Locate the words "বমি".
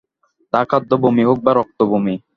0.95-1.23, 1.83-2.15